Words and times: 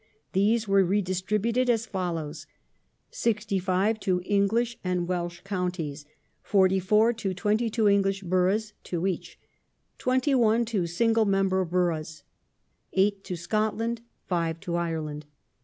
These 0.33 0.67
were 0.67 0.83
redistributed 0.83 1.69
as 1.69 1.85
follows: 1.85 2.47
65 3.11 3.99
to 3.99 4.23
English 4.25 4.79
and 4.83 5.07
Welsh 5.07 5.41
counties; 5.41 6.05
44 6.41 7.13
to 7.13 7.35
twenty 7.35 7.69
two 7.69 7.87
English 7.87 8.23
boroughs 8.23 8.73
(two 8.83 9.05
each); 9.05 9.37
21 9.99 10.65
to 10.65 10.87
single 10.87 11.25
member 11.25 11.63
boroughs; 11.63 12.23
8 12.93 13.23
to 13.25 13.35
Scotland 13.35 13.99
and 13.99 14.07
5 14.25 14.59
to 14.61 14.75
Ireland. 14.75 15.27